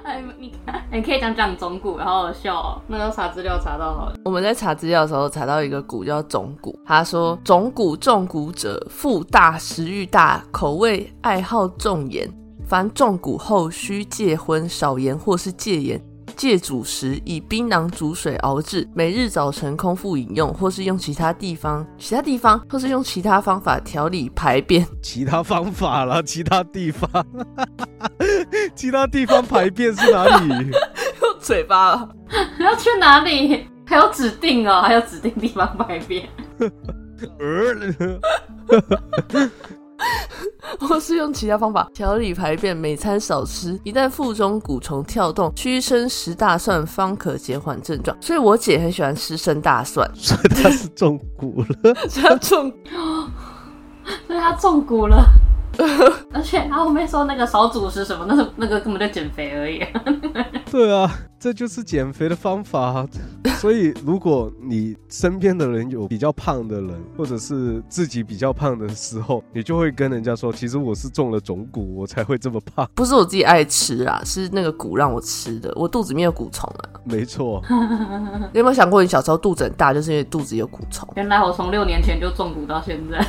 [0.03, 2.81] 哎，你看，你可以讲讲肿骨，然后笑、哦。
[2.85, 12.31] 那要查资料查到好了，我们在查资料的时候查到一个骨叫肿骨，他说肿骨中骨者，腹大、食欲大、口味爱好重盐，
[12.67, 15.99] 凡中骨后需戒荤、少盐或是戒盐。
[16.35, 24.85] 戒主食，以槟榔煮水熬制，每日早晨空腹饮用，或是用其他地方、其他地方，或是用其他方法调理排便。
[25.01, 27.09] 其他方法啦，其他地方，
[28.75, 30.49] 其他地方排便是哪里？
[30.49, 32.09] 用嘴巴了。
[32.59, 33.67] 要去哪里？
[33.85, 36.27] 还有指定哦，还有指定地方排便。
[40.79, 43.79] 或是用其他方法调理排便，每餐少吃。
[43.83, 48.15] 一旦腹中蛊虫跳动，屈生食大蒜方可减缓症状。
[48.21, 52.71] 所以我姐很喜欢吃生大蒜， 所以她是中蛊了，她中，
[54.27, 55.23] 所以她中 蛊了。
[56.33, 59.81] 而且他后面说那个少主食什么，那是那个根本就减肥而已。
[60.71, 61.09] 对啊，
[61.39, 63.05] 这就是减肥的方法。
[63.57, 72.89] 所以如果你身边的人有比较胖的人，或者是自己比较胖的时候，你就会跟人家说，其实我是中了肿骨，我才会这么胖。
[72.95, 75.71] 不是我自己爱吃啊，是那个骨让我吃的。
[75.75, 76.89] 我肚子里面有蛊虫啊。
[77.05, 77.63] 没错。
[78.51, 81.07] 你有没有想过，你小时候肚子很大，就是因为肚子有蛊虫？
[81.15, 83.25] 原来我从六年前就中蛊到现在。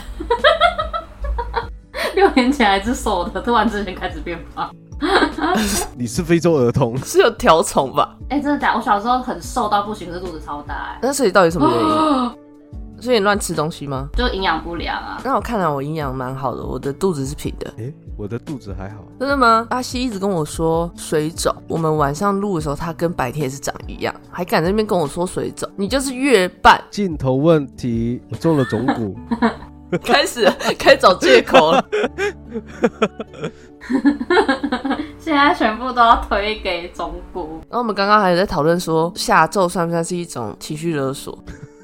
[2.14, 4.70] 六年前还是瘦的，突然之间开始变胖。
[5.98, 6.96] 你是非洲儿童？
[6.98, 8.16] 是有条虫吧？
[8.30, 8.74] 哎，真的假？
[8.74, 10.74] 我小时候很瘦到不行，可是肚子超大。
[10.74, 12.44] 哎，那所以到底什么原因？
[13.02, 14.08] 所以你乱吃东西吗？
[14.14, 15.20] 就营养不良啊。
[15.22, 17.70] 那我看来我营养蛮好的，我的肚子是平的。
[17.76, 19.04] 哎，我的肚子还好。
[19.18, 19.66] 真的吗？
[19.68, 21.54] 阿西一直跟我说水肿。
[21.68, 25.68] 我们晚上录的时候，他跟白天也是长一样，还敢在那边跟我说水肿。
[25.76, 29.18] 你就是月半镜头问题，我中了肿骨。
[30.02, 31.84] 开始开始找借口了，
[35.18, 37.60] 现在全部都要推给中骨。
[37.68, 41.36] 然后我们刚刚还在讨论说下咒算不算是一种情绪勒索？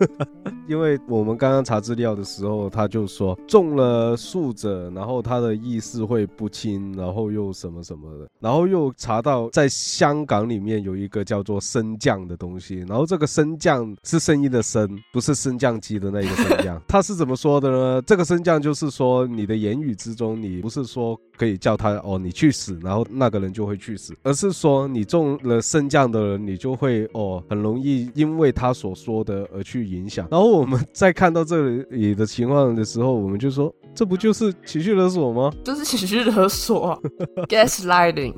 [0.68, 16.80] 因为我们刚刚查资料的时候，他就说中了术者，然后他的意识会不清，然后又什么什么的，然后又查到在香港里面有一个叫做升降的东西，然后这个升降是声音的升，不是升降机的那一个升降。
[16.86, 18.02] 他是怎么说的呢？
[18.02, 29.80] 这个升降就是说你的言语之中，你不是说可以叫他哦你去死，然后那个人就会去死，而是说你中了升降的人，你就会哦很容易因为他所说的而去。
[29.80, 35.50] 影响，然后我们在看到这里的情况的时候，我们就说，这不就是情绪勒索吗？
[35.64, 37.00] 就是情绪勒索，
[37.48, 38.34] gaslighting。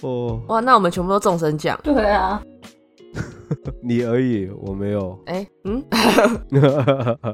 [0.00, 1.78] 哦， 哇，那我们全部都中升降。
[1.82, 2.40] 对啊，
[3.82, 5.18] 你而已，我没有。
[5.26, 5.82] 哎，嗯，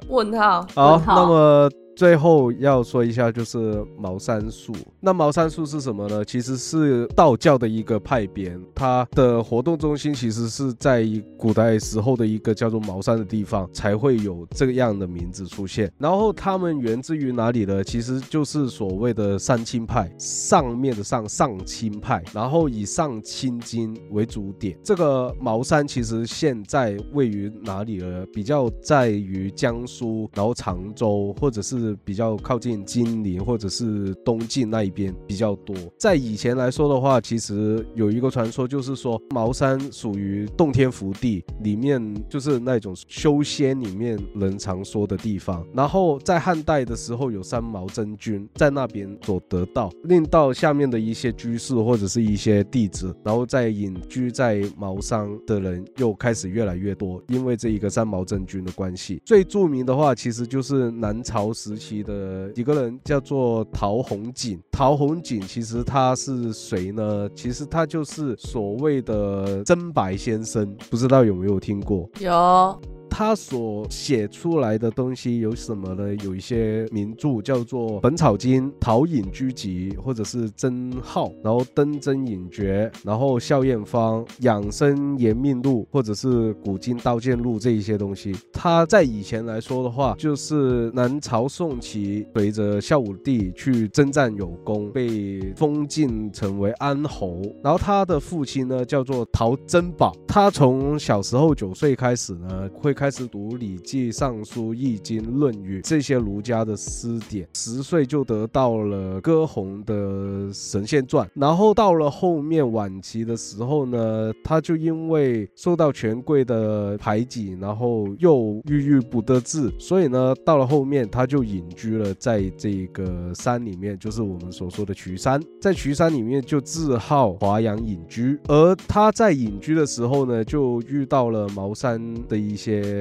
[0.08, 0.66] 问号。
[0.74, 1.70] 好，那么。
[1.94, 4.72] 最后要说一下，就是茅山术。
[4.98, 6.24] 那茅山术是什么呢？
[6.24, 15.92] 其实是道教的一个派别，它的活动中心其实是在古代时候的一个叫做茅山的地方，才会有这样的名字出现。
[15.98, 17.84] 然后他们源自于哪里呢？
[17.84, 24.76] 其实就是所谓的上清派，上面的上上清派，然后以上清经为主点。
[24.82, 28.24] 这个茅山其实现在位于哪里呢？
[28.32, 31.81] 比较在于江苏，然后常州或者是。
[31.82, 35.74] 是比较靠近金陵或者是东晋那一边比较多。
[35.98, 45.66] 在以前来说的话，其实有一个传说，就是说茅山属于洞天福地里面，就是那种修仙里面人常说的地方。
[45.74, 59.20] 然后在汉代的时候，有三毛真君在那边所得道，令到下面的一些居士或者是一些弟子，然后在隐居在茅山的人又开始越来越多，因为这一个三毛真君的关系。
[59.24, 61.71] 最著名的话，其实就是南朝时。
[61.72, 67.28] 时期的一个人叫做陶弘景，陶弘景其实他是谁呢？
[67.34, 72.08] 其实他就是所谓的真白先生，不知道有没有听过？
[72.20, 72.80] 有。
[73.14, 76.14] 他所写出来的东西有什么呢？
[76.24, 88.34] 有一些名著叫做《本草经》《陶隐居集》，或者是《真号》，然后《登真隐诀》，然后《笑验方》《养生延命录》，或者是《古今刀剑录》这一些东西。
[88.50, 97.42] 他在以前来说的话，就是南朝宋期随着孝武帝去征战有功，被封禁成为安侯。
[97.62, 102.96] 然后他的父亲呢叫做陶珍宝，他从小时候九岁开始呢会。
[103.02, 109.92] 开始读《礼记》《尚书》《易经》《论语》这些儒家的诗典，十岁就得到了歌红的
[110.52, 128.38] 《神仙传》，然后到了后面晚期的时候呢，他就因为受到权贵的排挤，然后又郁郁不得志，所以呢，到了后面他就隐居了在这个山里面，就是我们所说的渠山，在渠山里面就自号华阳隐居。
[128.46, 132.91] 而他在隐居的时候呢，就遇到了茅山的一些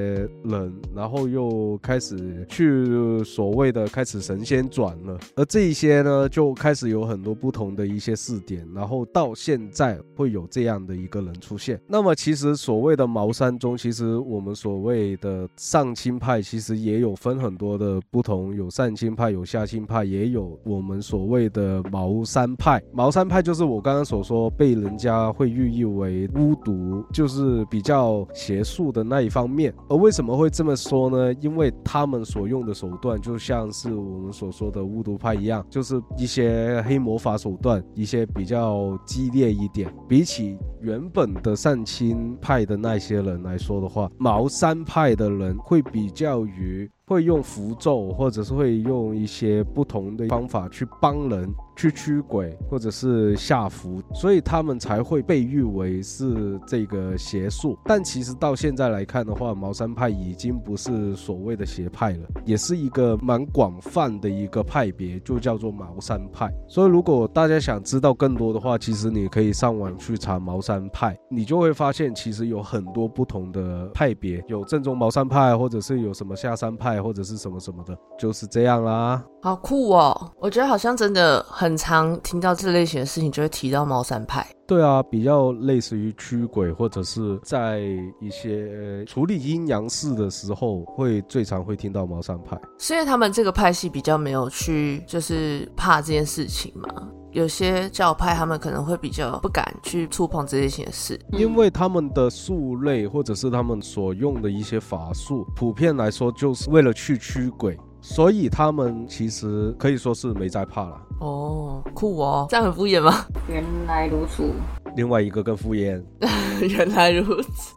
[0.44, 5.18] 人，然后又开始去所谓的开始神仙转了。
[5.36, 11.80] 而这一些呢，就开始有很多不同的一些试点，然后到现在会有这样的一个人出现。
[11.88, 22.82] 那么其实所谓的茅山中，其实我们所谓的上清派，其实也有分很多的不同，有上清派，有下清派，也有我们所谓的茅山派。
[22.94, 29.74] 茅山派就是我刚刚所说被人家会寓意为巫毒，就是比较邪术的那一方面。
[29.90, 31.34] 而为什么会这么说呢？
[31.42, 39.94] 因为他们所用的手段就像是我们所说的巫毒派一样，就是一些黑魔法手段，一些比较激烈一点。
[40.08, 51.50] 比起原本的上清派的那些人来说的话，茅山派的人会比较于会用符咒，或者是会用一些不同的方法去帮人。
[51.74, 57.76] 去驱鬼或者是下符，所以他们才会被誉为是这个邪术。
[57.86, 66.54] 但其实到现在来看的话，茅山派已经不是所谓的邪派了，也是一个蛮广泛的一个派别，就叫做茅山派。
[66.68, 79.24] 所以如果大家想知道更多的话，其实你可以上网去查茅山派，你就会发现其实有很多不同的派别，有正宗茅山派，或者是有什么下山派，或者是什么什么的，就是这样啦。
[79.42, 80.32] 好酷哦！
[80.40, 84.46] 我觉得好像真的很常听到这类型的事情，就会提到茅山派。
[84.68, 87.80] 对啊，比较类似于驱鬼，或者是在
[88.22, 92.60] 一些处理阴阳事的时候，会最常会听到茅山派。
[92.78, 97.10] 是因为他们这个派系比较没有去，就是怕这件事情嘛。
[97.32, 107.78] 有些教派他们可能会比较不敢去触碰这类型的事，因为他们的术类或者是他们所用的一些法术，普遍来说就是为了去驱鬼。
[108.04, 111.00] 所以他们其实可以说是没在怕了。
[111.20, 113.14] 哦，酷哦，这样很敷衍吗？
[113.48, 114.52] 原来如此。
[114.96, 116.04] 另外一个更敷衍。
[116.68, 117.76] 原来如此，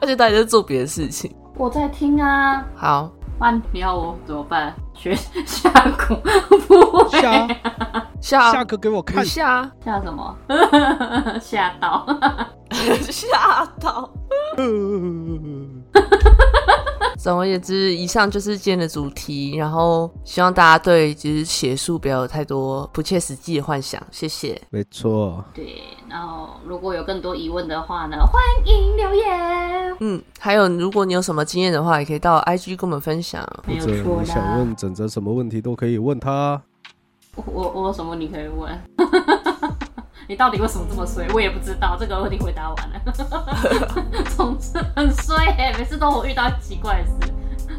[0.00, 1.30] 而且大家在做别的事情。
[1.54, 2.66] 我在听啊。
[2.74, 4.74] 好，那你要我怎么办？
[4.94, 6.16] 学下课？
[6.66, 7.20] 不会。
[7.20, 7.48] 下
[8.20, 9.24] 下下课给我看。
[9.24, 10.36] 下下什么？
[11.40, 12.04] 吓到。
[13.10, 14.10] 吓到。
[17.28, 19.54] 总而言之，以上就是今天的主题。
[19.54, 24.02] 然后希望大家对就是写书不要有太多不切实际的幻想。
[24.10, 24.58] 谢谢。
[24.70, 25.44] 没错。
[25.52, 25.74] 对，
[26.08, 29.96] 然后如果有更多疑问的话呢，欢迎留言。
[30.00, 33.46] 嗯，还有如果你有什么经验的话，也可以到 IG 跟我们分享。
[33.66, 36.58] 没有错你想问整整什么问题都可以问他。
[37.34, 38.72] 我我我有什么你可以问？
[40.30, 41.26] 你到底为什么这么衰？
[41.32, 41.96] 我也不知道。
[41.98, 43.00] 这个问题回答完了。
[44.36, 47.32] 总之很衰，每次都我遇到奇怪的事。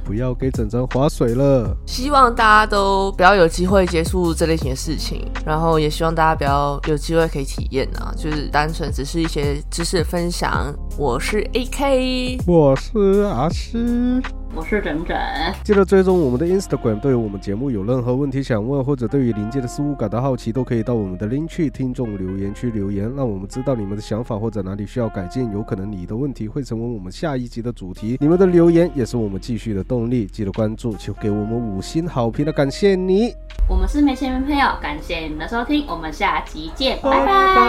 [0.03, 1.77] 不要给整张划水了。
[1.85, 10.73] 希望大家都不要有机会接触这类型的事情，然后也希望大家不要有机会可以体验啊，就是单纯只是一些知识的分享。
[10.97, 14.23] 我是 AK，我是阿诗。
[14.55, 15.15] 我是整整，
[15.63, 16.99] 记得追踪我们的 Instagram。
[16.99, 25.51] 对于我们节目有任何问题想问，或者对于临界的事物感到好奇，都可以到我们的 link 去听众留言区留言，让我们知道你们的想法或者哪里需要改进。
[25.51, 28.17] 有可能你的问题会成为我们下一集的主题。
[28.19, 30.25] 你们的留言也是我们继续的动力。
[30.25, 33.33] 记得关注，求给我们五星好评的，感谢你。
[33.69, 37.59] 我们是没钱没朋友，感谢你们的收听，我们下集见，拜拜。